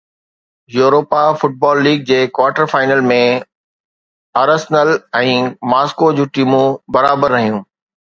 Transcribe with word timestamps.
Europa 0.77 1.19
football 1.41 1.81
league 1.87 1.99
جي 2.07 2.17
quarter 2.39 2.65
final 2.73 3.03
۾ 3.13 3.19
Arsenal 4.45 4.93
۽ 5.23 5.39
Moscow 5.75 6.13
جون 6.21 6.37
ٽيمون 6.41 6.77
برابر 6.99 7.39
رهيون 7.41 7.67